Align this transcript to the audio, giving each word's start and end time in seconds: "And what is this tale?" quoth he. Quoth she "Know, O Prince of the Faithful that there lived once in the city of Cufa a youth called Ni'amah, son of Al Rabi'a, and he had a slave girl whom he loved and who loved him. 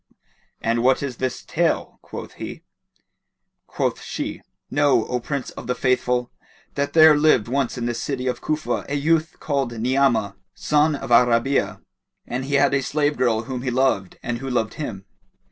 "And 0.61 0.81
what 0.81 1.03
is 1.03 1.17
this 1.17 1.45
tale?" 1.45 1.99
quoth 2.01 2.33
he. 2.41 2.63
Quoth 3.67 4.01
she 4.01 4.41
"Know, 4.71 5.05
O 5.05 5.19
Prince 5.19 5.51
of 5.51 5.67
the 5.67 5.75
Faithful 5.75 6.31
that 6.73 6.93
there 6.93 7.15
lived 7.15 7.47
once 7.47 7.77
in 7.77 7.85
the 7.85 7.93
city 7.93 8.25
of 8.25 8.41
Cufa 8.41 8.83
a 8.89 8.95
youth 8.95 9.35
called 9.39 9.73
Ni'amah, 9.79 10.37
son 10.55 10.95
of 10.95 11.11
Al 11.11 11.27
Rabi'a, 11.27 11.81
and 12.25 12.45
he 12.45 12.55
had 12.55 12.73
a 12.73 12.81
slave 12.81 13.15
girl 13.15 13.43
whom 13.43 13.61
he 13.61 13.69
loved 13.69 14.17
and 14.23 14.39
who 14.39 14.49
loved 14.49 14.73
him. 14.73 15.05